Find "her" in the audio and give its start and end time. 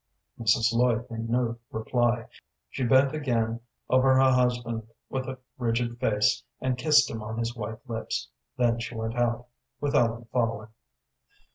4.15-4.31